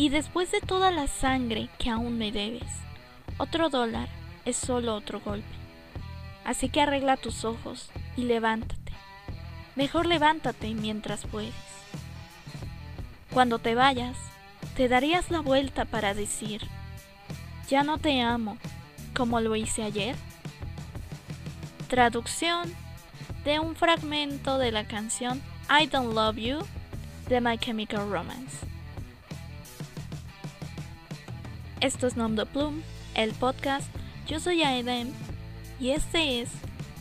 [0.00, 2.70] Y después de toda la sangre que aún me debes,
[3.36, 4.08] otro dólar
[4.46, 5.54] es solo otro golpe.
[6.42, 8.92] Así que arregla tus ojos y levántate.
[9.76, 11.52] Mejor levántate mientras puedes.
[13.30, 14.16] Cuando te vayas,
[14.74, 16.62] te darías la vuelta para decir,
[17.68, 18.56] ya no te amo
[19.14, 20.16] como lo hice ayer.
[21.88, 22.72] Traducción
[23.44, 26.58] de un fragmento de la canción I Don't Love You
[27.28, 28.70] de My Chemical Romance.
[31.80, 32.82] Esto es Nom de Plume,
[33.14, 33.88] el podcast.
[34.26, 35.14] Yo soy Aiden
[35.80, 36.50] y este es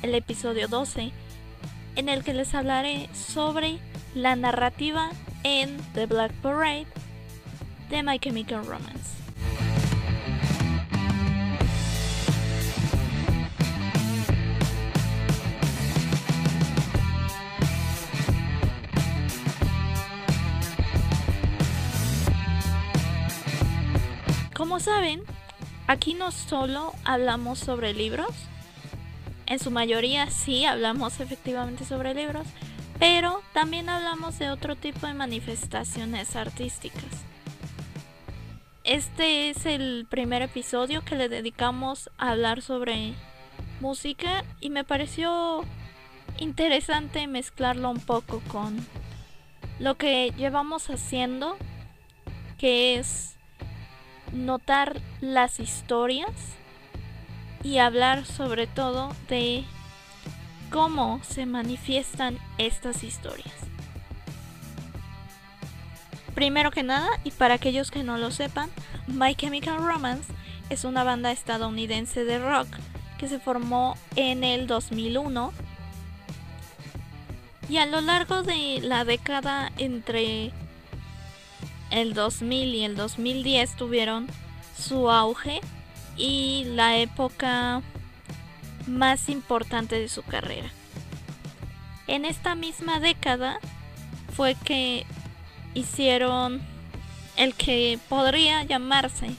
[0.04, 1.12] el episodio 12
[1.98, 3.80] en el que les hablaré sobre
[4.16, 5.10] la narrativa
[5.44, 6.88] en The Black Parade
[7.90, 9.19] de My Chemical Romance.
[24.70, 25.24] Como saben,
[25.88, 28.30] aquí no solo hablamos sobre libros,
[29.48, 32.46] en su mayoría sí hablamos efectivamente sobre libros,
[33.00, 37.04] pero también hablamos de otro tipo de manifestaciones artísticas.
[38.84, 43.16] Este es el primer episodio que le dedicamos a hablar sobre
[43.80, 45.66] música y me pareció
[46.38, 48.78] interesante mezclarlo un poco con
[49.80, 51.58] lo que llevamos haciendo,
[52.60, 53.39] que es
[54.34, 56.32] notar las historias
[57.64, 59.66] y hablar sobre todo de
[60.70, 63.54] cómo se manifiestan estas historias.
[66.36, 68.70] Primero que nada, y para aquellos que no lo sepan,
[69.08, 70.32] My Chemical Romance
[70.70, 72.68] es una banda estadounidense de rock
[73.18, 75.52] que se formó en el 2001
[77.68, 80.52] y a lo largo de la década entre
[81.92, 84.28] el 2000 y el 2010 tuvieron
[84.78, 85.62] su auge
[86.18, 87.82] y la época
[88.88, 90.70] más importante de su carrera.
[92.08, 93.60] En esta misma década
[94.36, 95.06] fue que
[95.74, 96.62] hicieron
[97.38, 99.30] el que podría llamarse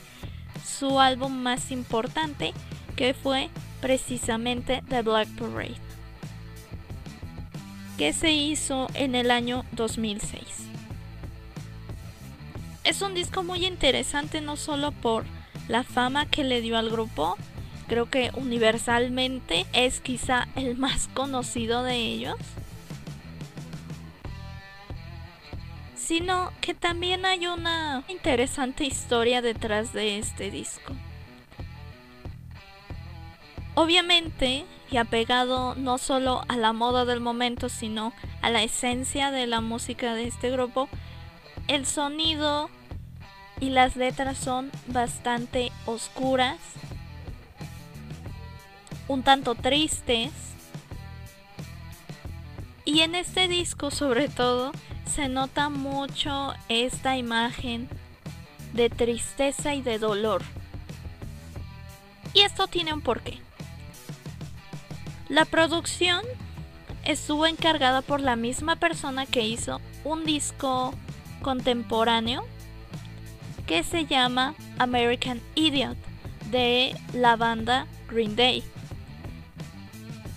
[0.64, 2.54] su álbum más importante,
[2.96, 3.50] que fue
[3.80, 5.76] precisamente The Black Parade,
[7.98, 10.69] que se hizo en el año 2006
[12.90, 15.24] es un disco muy interesante no solo por
[15.68, 17.36] la fama que le dio al grupo,
[17.86, 22.36] creo que universalmente es quizá el más conocido de ellos,
[25.94, 30.92] sino que también hay una interesante historia detrás de este disco.
[33.76, 38.12] Obviamente, y apegado no solo a la moda del momento, sino
[38.42, 40.88] a la esencia de la música de este grupo,
[41.68, 42.68] el sonido
[43.60, 46.58] y las letras son bastante oscuras,
[49.06, 50.32] un tanto tristes.
[52.86, 54.72] Y en este disco sobre todo
[55.04, 57.88] se nota mucho esta imagen
[58.72, 60.42] de tristeza y de dolor.
[62.32, 63.40] Y esto tiene un porqué.
[65.28, 66.24] La producción
[67.04, 70.94] estuvo encargada por la misma persona que hizo un disco
[71.42, 72.44] contemporáneo
[73.70, 75.96] que se llama American Idiot
[76.50, 78.64] de la banda Green Day.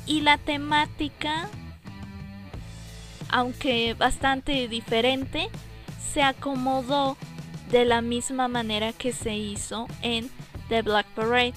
[0.05, 1.49] Y la temática,
[3.29, 5.49] aunque bastante diferente,
[6.13, 7.17] se acomodó
[7.71, 10.29] de la misma manera que se hizo en
[10.69, 11.55] The Black Parade.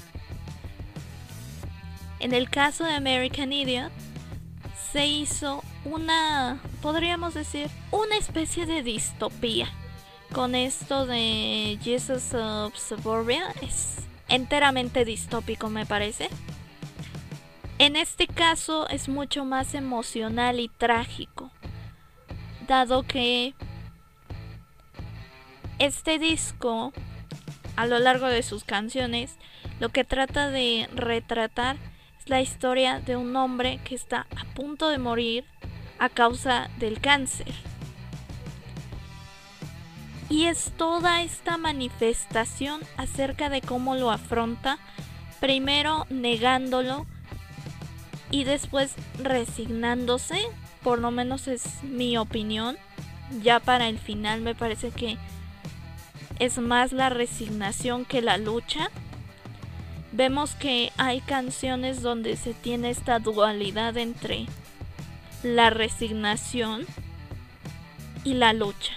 [2.20, 3.92] En el caso de American Idiot,
[4.92, 9.68] se hizo una, podríamos decir, una especie de distopía.
[10.32, 13.96] Con esto de Jesus of Suburbia es
[14.28, 16.28] enteramente distópico me parece.
[17.78, 21.50] En este caso es mucho más emocional y trágico,
[22.66, 23.54] dado que
[25.78, 26.92] este disco,
[27.76, 29.36] a lo largo de sus canciones,
[29.78, 31.76] lo que trata de retratar
[32.26, 35.44] la historia de un hombre que está a punto de morir
[35.98, 37.54] a causa del cáncer.
[40.28, 44.78] Y es toda esta manifestación acerca de cómo lo afronta,
[45.40, 47.06] primero negándolo
[48.30, 50.40] y después resignándose,
[50.82, 52.76] por lo menos es mi opinión.
[53.42, 55.16] Ya para el final me parece que
[56.38, 58.90] es más la resignación que la lucha
[60.16, 64.46] vemos que hay canciones donde se tiene esta dualidad entre
[65.42, 66.86] la resignación
[68.24, 68.92] y la lucha.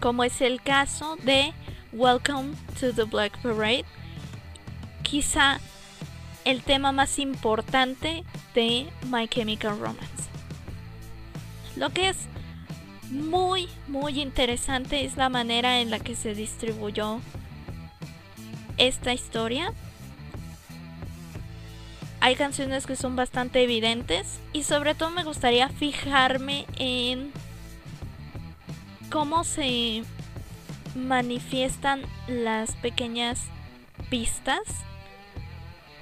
[0.00, 1.52] Como es el caso de
[1.92, 3.84] Welcome to the Black Parade,
[5.02, 5.60] quizá
[6.44, 8.24] el tema más importante
[8.54, 10.30] de My Chemical Romance.
[11.76, 12.16] Lo que es
[13.10, 17.20] muy, muy interesante es la manera en la que se distribuyó
[18.78, 19.72] esta historia.
[22.20, 27.32] Hay canciones que son bastante evidentes y sobre todo me gustaría fijarme en
[29.10, 30.02] cómo se
[30.94, 33.46] manifiestan las pequeñas
[34.08, 34.62] pistas.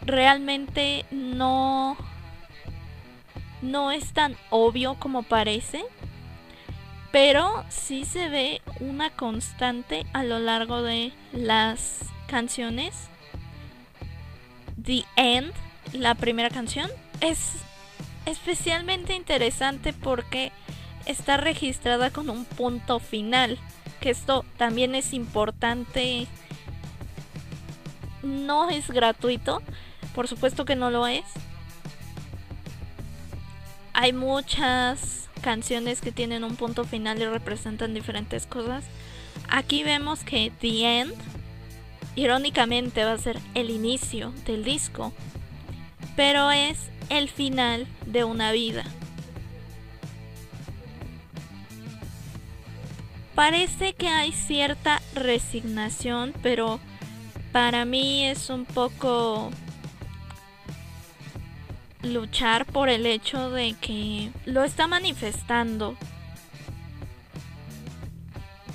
[0.02, 1.96] Realmente no
[3.60, 5.84] no es tan obvio como parece,
[7.10, 13.08] pero sí se ve una constante a lo largo de las canciones.
[14.80, 15.52] The End,
[15.92, 16.88] la primera canción,
[17.20, 17.54] es
[18.26, 20.52] especialmente interesante porque
[21.08, 23.58] está registrada con un punto final,
[24.00, 26.26] que esto también es importante.
[28.22, 29.62] No es gratuito,
[30.14, 31.24] por supuesto que no lo es.
[33.94, 38.84] Hay muchas canciones que tienen un punto final y representan diferentes cosas.
[39.48, 41.14] Aquí vemos que The End
[42.14, 45.12] irónicamente va a ser el inicio del disco,
[46.16, 48.84] pero es el final de una vida.
[53.38, 56.80] Parece que hay cierta resignación, pero
[57.52, 59.52] para mí es un poco
[62.02, 65.96] luchar por el hecho de que lo está manifestando.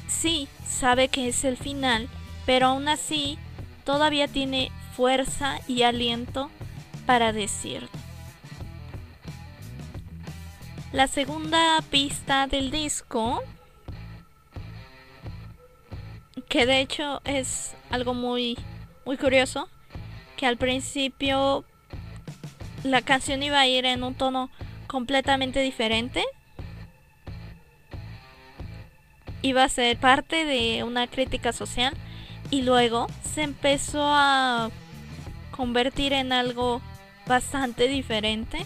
[0.07, 2.07] Sí, sabe que es el final,
[2.45, 3.37] pero aún así
[3.83, 6.49] todavía tiene fuerza y aliento
[7.05, 7.89] para decirlo.
[10.93, 13.43] La segunda pista del disco,
[16.53, 18.59] que de hecho es algo muy
[19.07, 19.67] muy curioso,
[20.37, 21.65] que al principio
[22.83, 24.51] la canción iba a ir en un tono
[24.85, 26.23] completamente diferente.
[29.41, 31.95] Iba a ser parte de una crítica social
[32.51, 34.69] y luego se empezó a
[35.49, 36.83] convertir en algo
[37.25, 38.63] bastante diferente.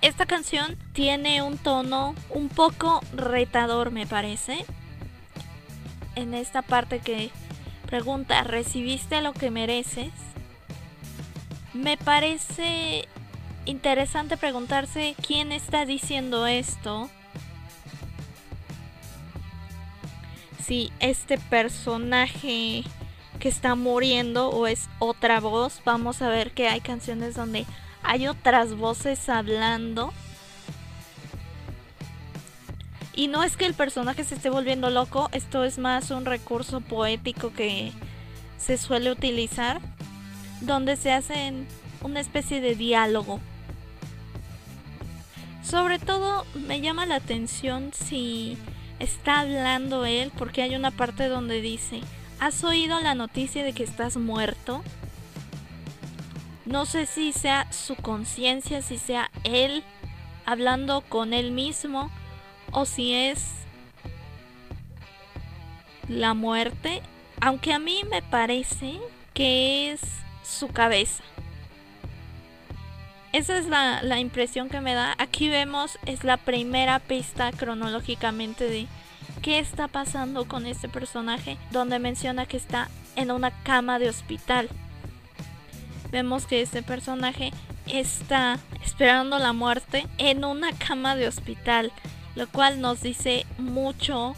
[0.00, 4.64] Esta canción tiene un tono un poco retador, me parece.
[6.18, 7.30] En esta parte que
[7.86, 10.10] pregunta, ¿recibiste lo que mereces?
[11.72, 13.06] Me parece
[13.66, 17.08] interesante preguntarse quién está diciendo esto
[20.60, 22.82] si este personaje
[23.38, 25.80] que está muriendo o es otra voz.
[25.84, 27.64] Vamos a ver que hay canciones donde
[28.02, 30.12] hay otras voces hablando.
[33.18, 36.80] Y no es que el personaje se esté volviendo loco, esto es más un recurso
[36.80, 37.90] poético que
[38.58, 39.80] se suele utilizar,
[40.60, 41.66] donde se hacen
[42.00, 43.40] una especie de diálogo.
[45.64, 48.56] Sobre todo me llama la atención si
[49.00, 52.02] está hablando él porque hay una parte donde dice,
[52.38, 54.84] ¿has oído la noticia de que estás muerto?
[56.66, 59.82] No sé si sea su conciencia, si sea él
[60.46, 62.12] hablando con él mismo
[62.72, 63.44] o si es
[66.08, 67.02] la muerte,
[67.40, 68.98] aunque a mí me parece
[69.34, 70.00] que es
[70.42, 71.22] su cabeza.
[73.32, 75.14] Esa es la, la, impresión que me da.
[75.18, 78.86] Aquí vemos, es la primera pista cronológicamente de
[79.42, 84.68] qué está pasando con este personaje, donde menciona que está en una cama de hospital.
[86.10, 87.52] Vemos que este personaje
[87.86, 91.92] está esperando la muerte en una cama de hospital,
[92.34, 94.34] lo cual nos dice mucho,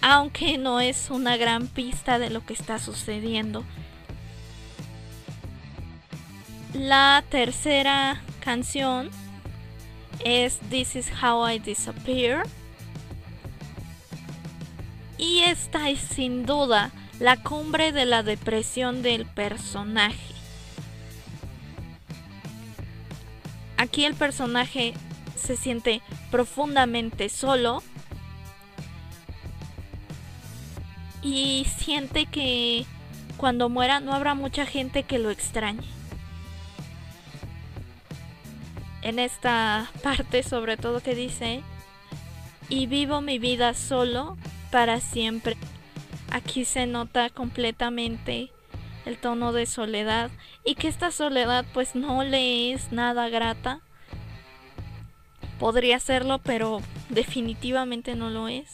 [0.00, 3.64] aunque no es una gran pista de lo que está sucediendo.
[6.72, 9.10] La tercera canción
[10.24, 12.44] es This is How I Disappear.
[15.18, 16.90] Y esta es sin duda
[17.20, 20.34] la cumbre de la depresión del personaje.
[23.76, 24.94] Aquí el personaje
[25.42, 27.82] se siente profundamente solo
[31.22, 32.86] y siente que
[33.36, 35.86] cuando muera no habrá mucha gente que lo extrañe.
[39.02, 41.62] en esta parte sobre todo que dice,
[42.68, 44.38] y vivo mi vida solo
[44.70, 45.56] para siempre.
[46.30, 48.50] Aquí se nota completamente
[49.04, 50.30] el tono de soledad
[50.64, 53.80] y que esta soledad pues no le es nada grata
[55.62, 58.66] podría serlo, pero definitivamente no lo es.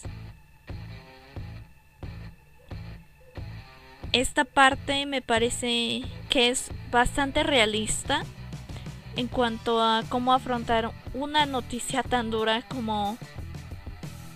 [4.12, 8.22] Esta parte me parece que es bastante realista
[9.16, 13.18] en cuanto a cómo afrontar una noticia tan dura como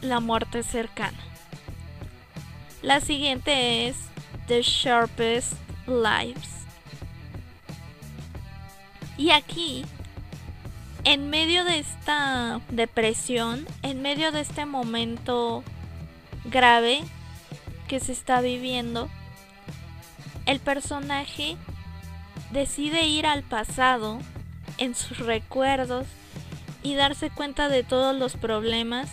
[0.03, 1.17] la muerte cercana.
[2.83, 3.97] La siguiente es
[4.47, 5.55] The Sharpest
[5.87, 6.67] Lives.
[9.17, 9.87] Y aquí,
[11.05, 15.65] en medio de esta depresión, en medio de este momento
[16.45, 17.01] grave
[17.89, 19.09] que se está viviendo,
[20.47, 21.57] el personaje
[22.53, 24.19] decide ir al pasado
[24.79, 26.07] en sus recuerdos
[26.83, 29.09] y darse cuenta de todos los problemas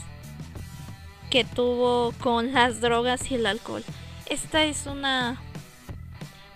[1.30, 3.84] que tuvo con las drogas y el alcohol.
[4.26, 5.40] Esta es una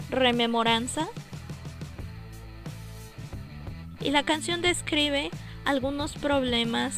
[0.10, 1.08] rememoranza
[4.04, 5.32] y la canción describe
[5.66, 6.96] algunos problemas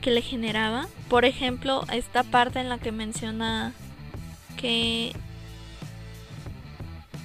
[0.00, 0.86] que le generaba.
[1.08, 3.72] Por ejemplo, esta parte en la que menciona
[4.56, 5.12] que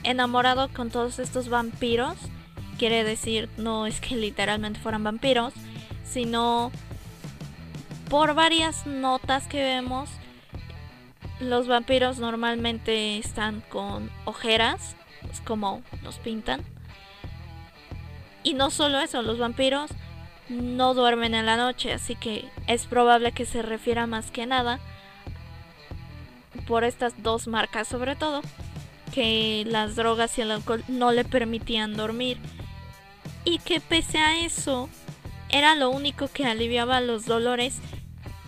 [0.04, 2.16] enamorado con todos estos vampiros
[2.78, 5.54] quiere decir no es que literalmente fueran vampiros,
[6.06, 6.72] sino
[8.10, 10.10] por varias notas que vemos,
[11.40, 14.96] los vampiros normalmente están con ojeras,
[15.32, 16.64] es como los pintan.
[18.48, 19.92] Y no solo eso, los vampiros
[20.48, 24.80] no duermen en la noche, así que es probable que se refiera más que nada
[26.66, 28.42] por estas dos marcas sobre todo,
[29.14, 32.38] que las drogas y el alcohol no le permitían dormir
[33.44, 34.88] y que pese a eso
[35.50, 37.80] era lo único que aliviaba los dolores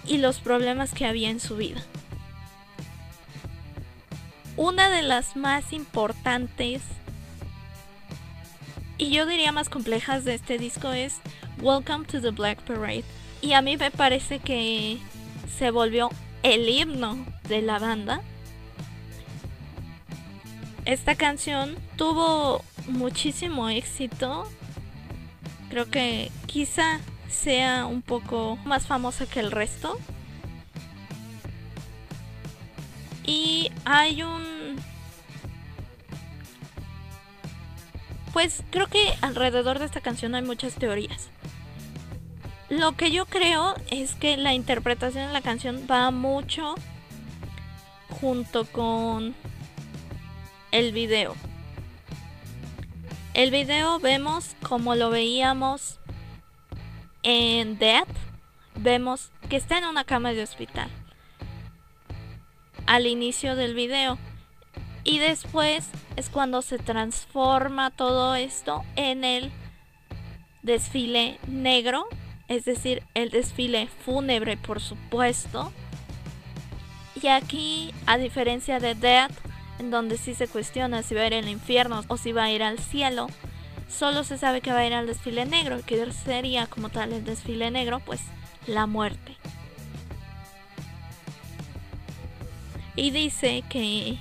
[0.06, 1.84] y los problemas que había en su vida.
[4.56, 6.84] Una de las más importantes
[9.00, 11.20] y yo diría más complejas de este disco es
[11.60, 13.04] Welcome to the Black Parade.
[13.42, 15.00] Y a mí me parece que
[15.58, 16.10] se volvió
[16.44, 18.22] el himno de la banda.
[20.86, 24.48] Esta canción tuvo muchísimo éxito
[25.70, 30.00] Creo que quizá sea un poco más famosa que el resto.
[33.24, 34.59] Y hay un...
[38.34, 41.30] Pues creo que alrededor de esta canción hay muchas teorías.
[42.70, 46.76] Lo que yo creo es que la interpretación de la canción va mucho
[48.22, 49.34] junto con
[50.72, 51.36] el video.
[53.34, 56.00] El video vemos como lo veíamos
[57.24, 58.10] en Death.
[58.76, 60.90] Vemos que está en una cama de hospital.
[62.86, 64.18] Al inicio del video.
[65.10, 65.88] Y después
[66.18, 69.52] es cuando se transforma todo esto en el
[70.62, 72.06] desfile negro.
[72.48, 75.74] Es decir, el desfile fúnebre, por supuesto.
[77.20, 79.32] Y aquí, a diferencia de Death,
[79.80, 82.52] en donde sí se cuestiona si va a ir al infierno o si va a
[82.52, 83.30] ir al cielo.
[83.88, 87.26] Solo se sabe que va a ir al desfile negro, que sería como tal el
[87.26, 88.22] desfile negro, pues
[88.68, 89.38] la muerte.
[92.96, 94.20] Y dice que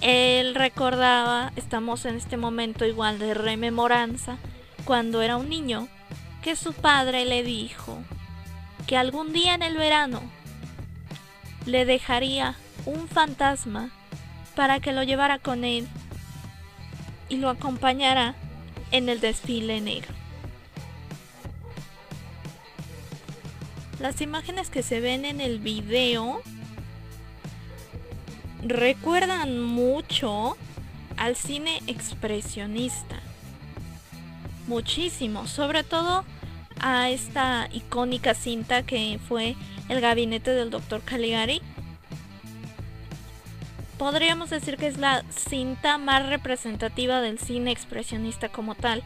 [0.00, 4.38] él recordaba, estamos en este momento igual de rememoranza,
[4.84, 5.88] cuando era un niño,
[6.42, 7.98] que su padre le dijo
[8.86, 10.22] que algún día en el verano
[11.64, 13.90] le dejaría un fantasma
[14.54, 15.88] para que lo llevara con él
[17.28, 18.36] y lo acompañara
[18.92, 20.14] en el desfile negro.
[23.98, 26.42] Las imágenes que se ven en el video
[28.68, 30.56] recuerdan mucho
[31.16, 33.20] al cine expresionista.
[34.66, 36.24] Muchísimo, sobre todo
[36.80, 39.56] a esta icónica cinta que fue
[39.88, 41.00] El gabinete del Dr.
[41.02, 41.62] Caligari
[43.98, 49.02] podríamos decir que es la cinta más representativa del cine expresionista como tal.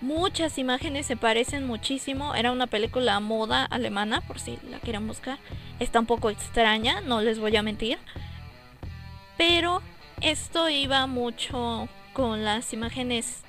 [0.00, 2.34] Muchas imágenes se parecen muchísimo.
[2.34, 5.38] Era una película moda alemana, por si la quieren buscar.
[5.78, 7.98] Está un poco extraña, no les voy a mentir.
[9.40, 9.80] Pero
[10.20, 13.40] esto iba mucho con las imágenes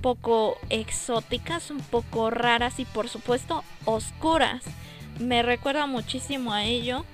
[0.00, 4.64] poco exóticas, un poco raras y por supuesto oscuras.
[5.18, 7.04] Me recuerda muchísimo a ello.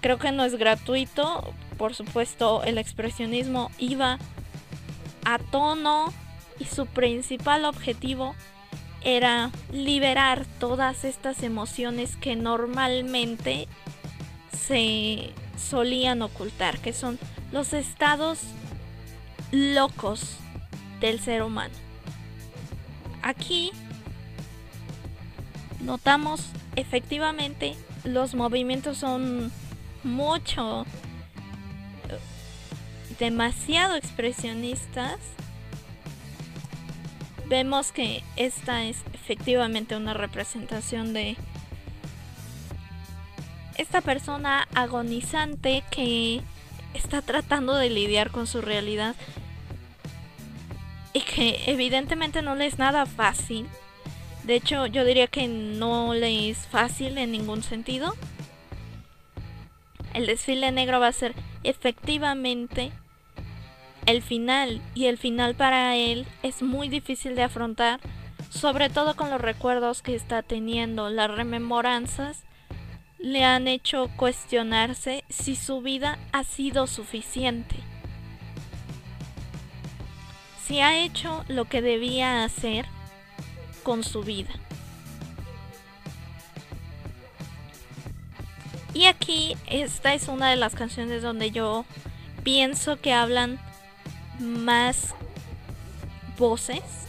[0.00, 4.18] Creo que no es gratuito, por supuesto el expresionismo iba
[5.26, 6.14] a tono
[6.58, 8.34] y su principal objetivo
[9.02, 13.68] era liberar todas estas emociones que normalmente
[14.50, 17.18] se solían ocultar, que son
[17.52, 18.40] los estados
[19.50, 20.36] locos
[21.00, 21.74] del ser humano.
[23.22, 23.72] Aquí
[25.80, 26.42] notamos
[26.76, 27.74] efectivamente
[28.04, 29.50] los movimientos son
[30.04, 30.86] mucho
[33.18, 35.18] demasiado expresionistas
[37.48, 41.36] vemos que esta es efectivamente una representación de
[43.78, 46.42] esta persona agonizante que
[46.94, 49.14] está tratando de lidiar con su realidad
[51.12, 53.66] y que evidentemente no le es nada fácil.
[54.44, 58.14] De hecho, yo diría que no le es fácil en ningún sentido.
[60.12, 62.92] El desfile negro va a ser efectivamente
[64.06, 68.00] el final y el final para él es muy difícil de afrontar,
[68.48, 72.47] sobre todo con los recuerdos que está teniendo, las rememoranzas
[73.18, 77.76] le han hecho cuestionarse si su vida ha sido suficiente.
[80.64, 82.86] Si ha hecho lo que debía hacer
[83.82, 84.50] con su vida.
[88.94, 91.84] Y aquí esta es una de las canciones donde yo
[92.42, 93.58] pienso que hablan
[94.38, 95.14] más
[96.36, 97.07] voces.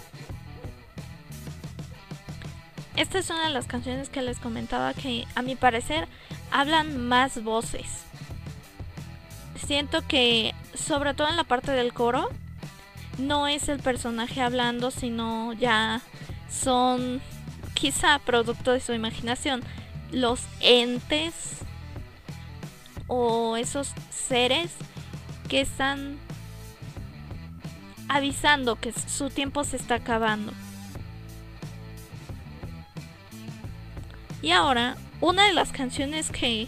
[3.00, 6.06] Esta es una de las canciones que les comentaba que a mi parecer
[6.52, 8.04] hablan más voces.
[9.56, 12.28] Siento que sobre todo en la parte del coro
[13.18, 16.02] no es el personaje hablando, sino ya
[16.52, 17.22] son
[17.74, 19.64] quizá producto de su imaginación
[20.12, 21.60] los entes
[23.08, 24.72] o esos seres
[25.48, 26.18] que están
[28.10, 30.52] avisando que su tiempo se está acabando.
[34.42, 36.68] Y ahora, una de las canciones que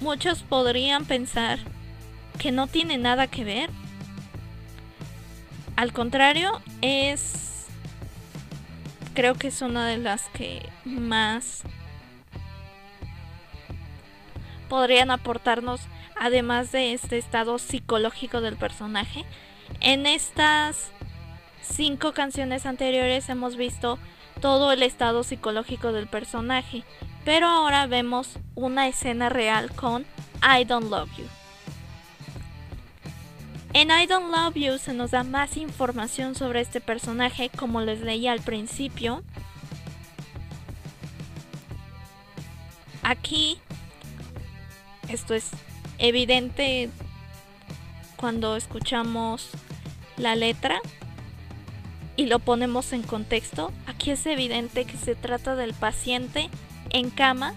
[0.00, 1.58] muchos podrían pensar
[2.38, 3.70] que no tiene nada que ver,
[5.76, 7.66] al contrario, es
[9.14, 11.62] creo que es una de las que más
[14.68, 15.80] podrían aportarnos
[16.16, 19.24] además de este estado psicológico del personaje.
[19.80, 20.92] En estas
[21.62, 23.98] cinco canciones anteriores hemos visto
[24.40, 26.84] todo el estado psicológico del personaje,
[27.24, 30.04] pero ahora vemos una escena real con
[30.42, 31.24] I Don't Love You.
[33.72, 38.00] En I Don't Love You se nos da más información sobre este personaje, como les
[38.00, 39.22] leí al principio.
[43.02, 43.58] Aquí,
[45.08, 45.50] esto es
[45.98, 46.90] evidente
[48.16, 49.50] cuando escuchamos
[50.16, 50.80] la letra
[52.16, 56.50] y lo ponemos en contexto, aquí es evidente que se trata del paciente
[56.90, 57.54] en cama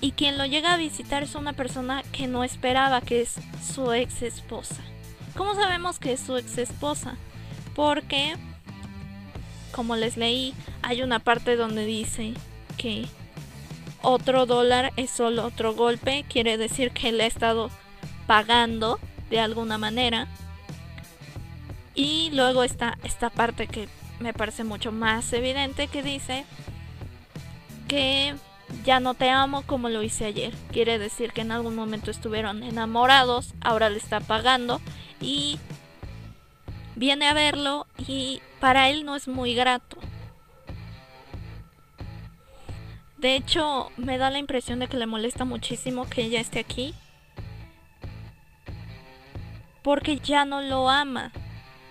[0.00, 3.92] y quien lo llega a visitar es una persona que no esperaba, que es su
[3.92, 4.76] ex esposa.
[5.36, 7.16] ¿Cómo sabemos que es su ex esposa?
[7.74, 8.34] Porque,
[9.72, 12.32] como les leí, hay una parte donde dice
[12.78, 13.06] que
[14.02, 17.70] otro dólar es solo otro golpe, quiere decir que él ha estado
[18.26, 18.98] pagando
[19.28, 20.28] de alguna manera.
[21.94, 26.46] Y luego está esta parte que me parece mucho más evidente que dice
[27.90, 28.36] que
[28.84, 30.54] ya no te amo como lo hice ayer.
[30.70, 34.80] Quiere decir que en algún momento estuvieron enamorados, ahora le está pagando
[35.20, 35.58] y
[36.94, 39.98] viene a verlo y para él no es muy grato.
[43.18, 46.94] De hecho, me da la impresión de que le molesta muchísimo que ella esté aquí
[49.82, 51.32] porque ya no lo ama.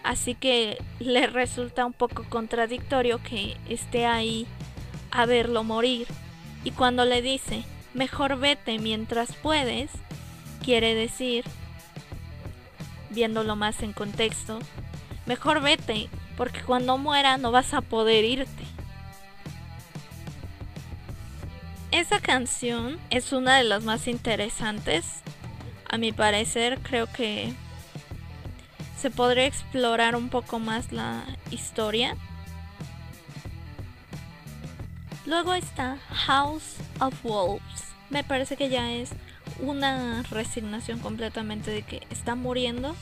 [0.01, 4.47] Así que le resulta un poco contradictorio que esté ahí
[5.11, 6.07] a verlo morir.
[6.63, 9.91] Y cuando le dice, mejor vete mientras puedes,
[10.63, 11.45] quiere decir,
[13.09, 14.59] viéndolo más en contexto,
[15.25, 18.63] mejor vete, porque cuando muera no vas a poder irte.
[21.91, 25.21] Esa canción es una de las más interesantes.
[25.89, 27.51] A mi parecer, creo que
[28.95, 32.15] se podría explorar un poco más la historia.
[35.29, 37.93] Luego está House of Wolves.
[38.09, 39.11] Me parece que ya es
[39.59, 42.95] una resignación completamente de que está muriendo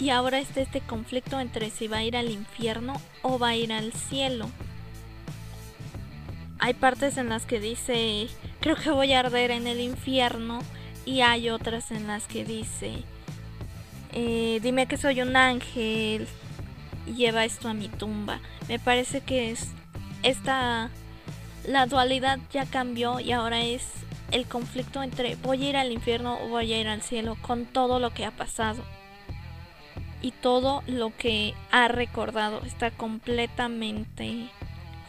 [0.00, 3.56] y ahora está este conflicto entre si va a ir al infierno o va a
[3.56, 4.50] ir al cielo.
[6.58, 8.26] Hay partes en las que dice,
[8.58, 10.58] creo que voy a arder en el infierno
[11.06, 13.04] y hay otras en las que dice,
[14.14, 16.26] eh, dime que soy un ángel
[17.06, 18.40] lleva esto a mi tumba.
[18.66, 19.68] Me parece que es
[20.24, 20.90] esta
[21.68, 23.86] la dualidad ya cambió y ahora es
[24.30, 27.66] el conflicto entre voy a ir al infierno o voy a ir al cielo con
[27.66, 28.82] todo lo que ha pasado.
[30.20, 34.48] Y todo lo que ha recordado está completamente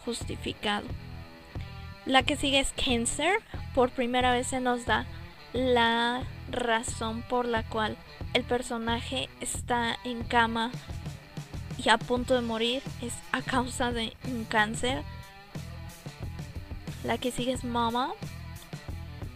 [0.04, 0.86] justificado.
[2.06, 3.40] La que sigue es Cancer.
[3.74, 5.06] Por primera vez se nos da
[5.52, 7.96] la razón por la cual
[8.34, 10.70] el personaje está en cama
[11.82, 15.02] y a punto de morir es a causa de un cáncer.
[17.04, 18.12] La que sigue es Mama.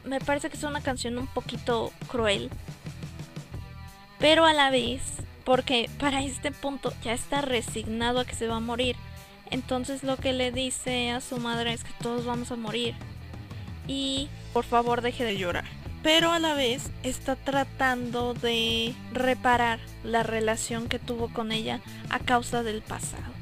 [0.05, 2.50] Me parece que es una canción un poquito cruel.
[4.18, 5.03] Pero a la vez,
[5.44, 8.96] porque para este punto ya está resignado a que se va a morir.
[9.50, 12.94] Entonces lo que le dice a su madre es que todos vamos a morir.
[13.87, 15.64] Y por favor deje de llorar
[16.05, 22.18] pero a la vez está tratando de reparar la relación que tuvo con ella a
[22.18, 23.33] causa del pasado.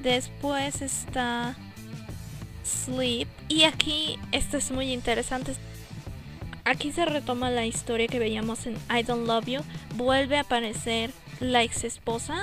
[0.00, 1.56] Después está
[2.70, 5.54] Sleep y aquí esto es muy interesante.
[6.64, 9.60] Aquí se retoma la historia que veíamos en I Don't Love You.
[9.96, 12.42] Vuelve a aparecer la ex esposa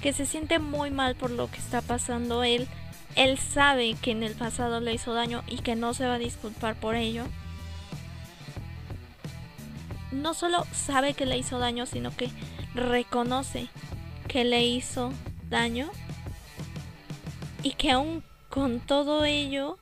[0.00, 2.66] que se siente muy mal por lo que está pasando él
[3.16, 6.18] él sabe que en el pasado le hizo daño y que no se va a
[6.18, 7.24] disculpar por ello.
[10.12, 12.30] No solo sabe que le hizo daño, sino que
[12.74, 13.68] reconoce
[14.28, 15.12] que le hizo
[15.48, 15.90] daño
[17.62, 19.78] y que aún con todo ello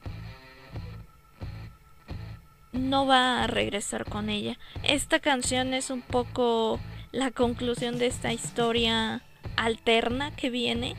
[2.72, 4.58] no va a regresar con ella.
[4.84, 6.78] Esta canción es un poco
[7.10, 9.22] la conclusión de esta historia
[9.56, 10.94] alterna que viene.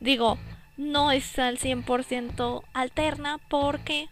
[0.00, 0.38] Digo,
[0.76, 4.08] no es al 100% alterna porque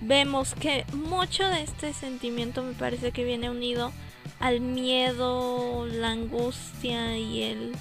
[0.00, 3.92] vemos que mucho de este sentimiento me parece que viene unido
[4.40, 7.72] al miedo, la angustia y el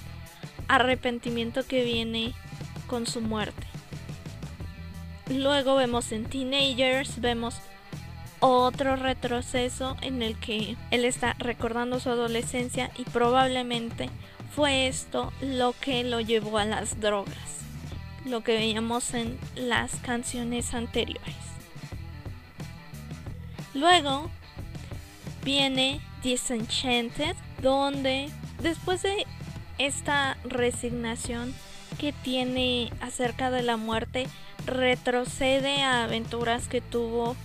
[0.68, 2.34] arrepentimiento que viene
[2.88, 3.68] con su muerte.
[5.30, 7.56] Luego vemos en Teenagers, vemos
[8.40, 14.10] otro retroceso en el que él está recordando su adolescencia y probablemente
[14.56, 17.60] fue esto lo que lo llevó a las drogas,
[18.26, 21.36] lo que veíamos en las canciones anteriores.
[23.74, 24.30] Luego
[25.44, 28.30] viene Disenchanted, donde
[28.62, 29.26] después de
[29.78, 31.54] esta resignación
[31.98, 34.28] que tiene acerca de la muerte,
[34.66, 37.36] retrocede a aventuras que tuvo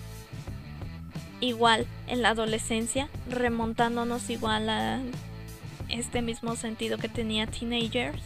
[1.40, 5.00] igual en la adolescencia, remontándonos igual a
[5.88, 8.22] este mismo sentido que tenía Teenagers,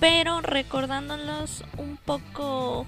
[0.00, 2.86] pero recordándolos un poco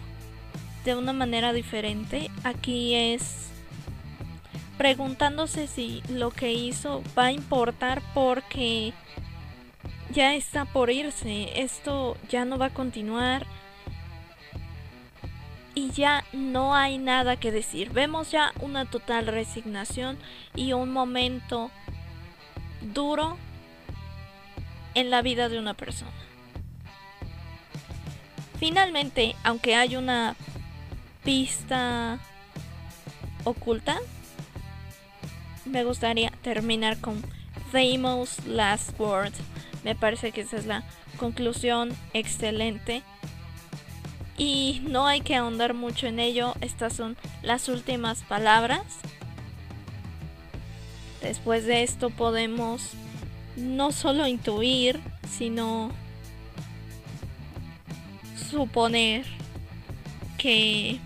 [0.85, 2.31] de una manera diferente.
[2.45, 3.49] Aquí es
[4.79, 8.93] preguntándose si lo que hizo va a importar porque
[10.13, 13.47] ya está por irse, esto ya no va a continuar
[15.75, 17.91] y ya no hay nada que decir.
[17.91, 20.19] Vemos ya una total resignación
[20.55, 21.71] y un momento
[22.81, 23.39] duro
[24.95, 26.13] en la vida de una persona.
[28.59, 30.37] Finalmente, aunque hay una
[31.25, 32.19] pista
[33.45, 33.99] oculta,
[35.65, 37.23] me gustaría terminar con
[37.73, 39.33] Famous Last Word.
[39.85, 40.85] Me parece que esa es la
[41.17, 43.03] conclusión excelente.
[44.39, 46.55] Y no hay que ahondar mucho en ello.
[46.61, 48.83] Estas son las últimas palabras.
[51.21, 52.91] Después de esto podemos
[53.57, 55.91] no solo intuir, sino
[58.51, 59.25] suponer
[60.39, 60.99] que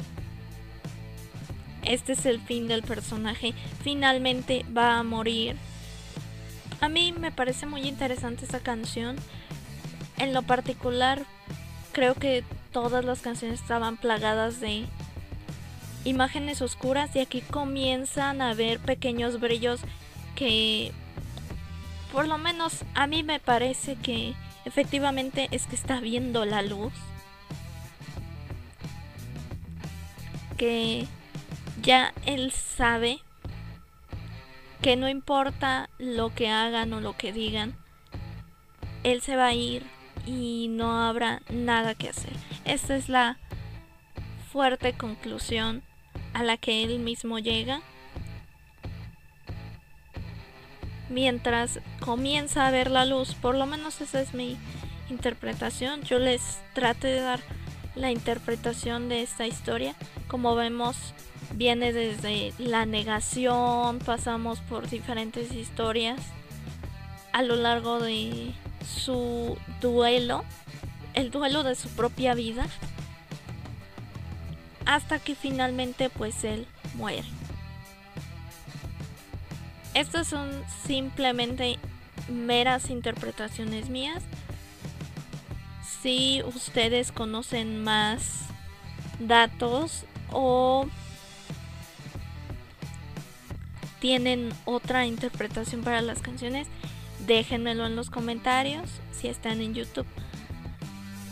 [1.83, 3.55] este es el fin del personaje.
[3.83, 5.57] Finalmente va a morir.
[6.81, 9.17] A mí me parece muy interesante esta canción.
[10.19, 11.25] En lo particular,
[11.93, 14.87] creo que todas las canciones estaban plagadas de
[16.05, 19.81] imágenes oscuras y aquí comienzan a ver pequeños brillos
[20.35, 20.93] que
[22.13, 24.35] por lo menos a mí me parece que
[24.65, 26.93] efectivamente es que está viendo la luz.
[30.57, 31.07] Que
[31.83, 33.21] ya él sabe
[34.83, 37.77] que no importa lo que hagan o lo que digan,
[39.03, 39.85] él se va a ir
[40.27, 42.33] y no habrá nada que hacer.
[42.65, 43.39] Esta es la
[44.53, 45.83] fuerte conclusión
[46.35, 47.83] a la que él mismo llega
[51.09, 54.57] mientras comienza a ver la luz, por lo menos esa es mi
[55.11, 56.03] interpretación.
[56.03, 57.41] Yo les traté de dar
[57.95, 59.95] la interpretación de esta historia.
[60.29, 61.15] Como vemos,
[61.53, 66.21] viene desde la negación, pasamos por diferentes historias
[67.33, 68.53] a lo largo de
[68.87, 70.45] su duelo,
[71.15, 72.67] el duelo de su propia vida,
[74.87, 77.25] hasta que finalmente pues él muere.
[79.95, 80.51] Estas son
[80.87, 81.79] simplemente
[82.29, 84.23] meras interpretaciones mías.
[86.03, 88.43] si ustedes conocen más
[89.19, 90.87] datos o
[94.01, 96.67] tienen otra interpretación para las canciones,
[97.27, 100.07] déjenmelo en los comentarios si están en YouTube.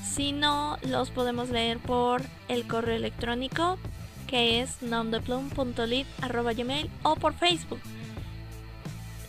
[0.04, 3.78] Si no, los podemos leer por el correo electrónico
[4.26, 7.80] que es nomdeplum.lit.gmail o por Facebook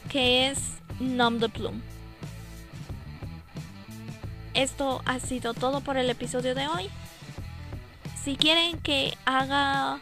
[0.09, 1.81] que es nomdeplum.
[4.53, 6.89] Esto ha sido todo por el episodio de hoy.
[8.23, 9.99] Si quieren que haga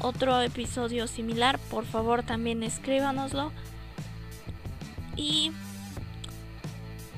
[0.00, 3.52] otro episodio similar, por favor también escríbanoslo.
[5.16, 5.52] Y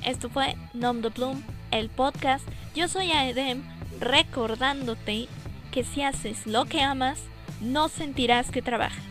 [0.03, 1.41] esto fue Nom de Plum,
[1.71, 2.47] el podcast.
[2.75, 3.63] Yo soy Aedem,
[3.99, 5.27] recordándote
[5.71, 7.19] que si haces lo que amas,
[7.61, 9.03] no sentirás que trabajas.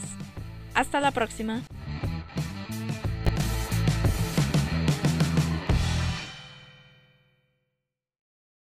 [0.74, 1.62] Hasta la próxima.